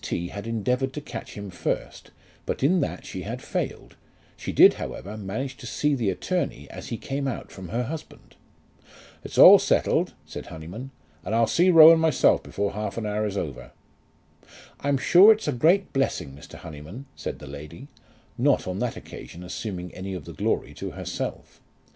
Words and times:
T. 0.03 0.29
had 0.29 0.47
endeavoured 0.47 0.93
to 0.93 0.99
catch 0.99 1.33
him 1.35 1.51
first, 1.51 2.09
but 2.47 2.63
in 2.63 2.79
that 2.79 3.05
she 3.05 3.21
had 3.21 3.39
failed; 3.39 3.95
she 4.35 4.51
did, 4.51 4.73
however, 4.73 5.15
manage 5.15 5.57
to 5.57 5.67
see 5.67 5.93
the 5.93 6.09
attorney 6.09 6.67
as 6.71 6.87
he 6.87 6.97
came 6.97 7.27
out 7.27 7.51
from 7.51 7.69
her 7.69 7.83
husband. 7.83 8.33
"It's 9.23 9.37
all 9.37 9.59
settled," 9.59 10.15
said 10.25 10.47
Honyman; 10.47 10.89
"and 11.23 11.35
I'll 11.35 11.45
see 11.45 11.69
Rowan 11.69 11.99
myself 11.99 12.41
before 12.41 12.71
half 12.71 12.97
an 12.97 13.05
hour 13.05 13.27
is 13.27 13.37
over." 13.37 13.73
"I'm 14.79 14.97
sure 14.97 15.31
it's 15.31 15.47
a 15.47 15.51
great 15.51 15.93
blessing, 15.93 16.35
Mr. 16.35 16.55
Honyman," 16.57 17.05
said 17.15 17.37
the 17.37 17.45
lady, 17.45 17.87
not 18.39 18.67
on 18.67 18.79
that 18.79 18.97
occasion 18.97 19.43
assuming 19.43 19.93
any 19.93 20.15
of 20.15 20.25
the 20.25 20.33
glory 20.33 20.73
to 20.73 20.89
herself. 20.89 21.61